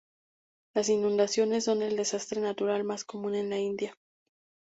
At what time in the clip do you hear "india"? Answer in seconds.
3.59-3.93